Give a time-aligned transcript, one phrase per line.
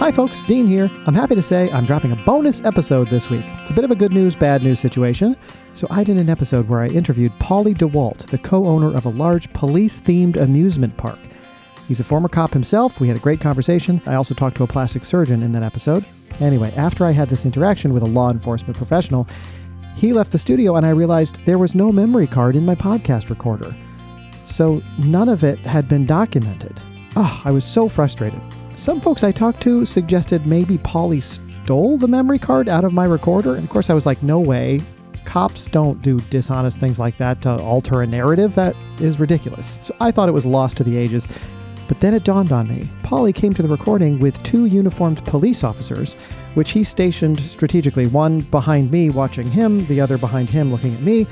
[0.00, 0.90] Hi, folks, Dean here.
[1.06, 3.44] I'm happy to say I'm dropping a bonus episode this week.
[3.46, 5.36] It's a bit of a good news, bad news situation.
[5.74, 9.10] So, I did an episode where I interviewed Pauly DeWalt, the co owner of a
[9.10, 11.18] large police themed amusement park.
[11.86, 12.98] He's a former cop himself.
[12.98, 14.00] We had a great conversation.
[14.06, 16.06] I also talked to a plastic surgeon in that episode.
[16.40, 19.28] Anyway, after I had this interaction with a law enforcement professional,
[19.96, 23.28] he left the studio and I realized there was no memory card in my podcast
[23.28, 23.76] recorder.
[24.46, 26.80] So none of it had been documented.
[27.16, 28.40] Ah, I was so frustrated.
[28.80, 33.04] Some folks I talked to suggested maybe Pauly stole the memory card out of my
[33.04, 33.56] recorder.
[33.56, 34.80] And of course, I was like, no way.
[35.26, 38.54] Cops don't do dishonest things like that to alter a narrative.
[38.54, 39.78] That is ridiculous.
[39.82, 41.26] So I thought it was lost to the ages.
[41.88, 42.88] But then it dawned on me.
[43.02, 46.14] Pauly came to the recording with two uniformed police officers,
[46.54, 51.02] which he stationed strategically, one behind me watching him, the other behind him looking at
[51.02, 51.26] me.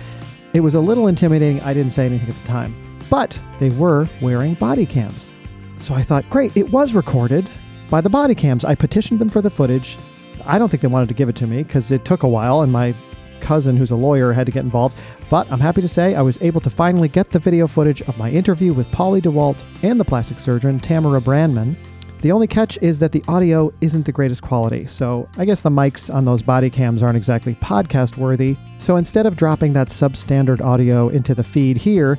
[0.52, 1.62] It was a little intimidating.
[1.62, 2.76] I didn't say anything at the time.
[3.08, 5.30] But they were wearing body cams.
[5.78, 7.50] So I thought, great, it was recorded
[7.88, 8.64] by the body cams.
[8.64, 9.96] I petitioned them for the footage.
[10.44, 12.62] I don't think they wanted to give it to me because it took a while
[12.62, 12.94] and my
[13.40, 14.96] cousin, who's a lawyer, had to get involved.
[15.30, 18.18] But I'm happy to say I was able to finally get the video footage of
[18.18, 21.76] my interview with Pauly DeWalt and the plastic surgeon, Tamara Branman.
[22.20, 25.70] The only catch is that the audio isn't the greatest quality, so I guess the
[25.70, 28.56] mics on those body cams aren't exactly podcast worthy.
[28.80, 32.18] So instead of dropping that substandard audio into the feed here,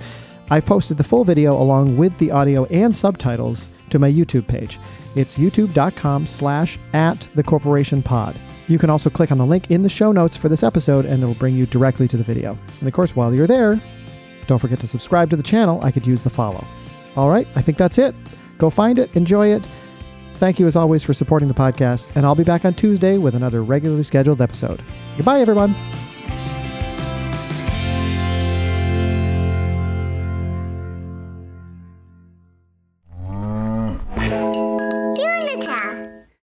[0.50, 4.80] I've posted the full video along with the audio and subtitles to my YouTube page.
[5.16, 8.39] It's youtube.com slash at the corporation pod.
[8.67, 11.23] You can also click on the link in the show notes for this episode and
[11.23, 12.58] it'll bring you directly to the video.
[12.80, 13.81] And of course, while you're there,
[14.47, 15.80] don't forget to subscribe to the channel.
[15.83, 16.66] I could use the follow.
[17.16, 18.16] All right, I think that's it.
[18.58, 19.64] Go find it, enjoy it.
[20.36, 23.36] Thank you as always for supporting the podcast, and I'll be back on Tuesday with
[23.36, 24.81] another regularly scheduled episode.
[25.17, 25.75] Goodbye, everyone.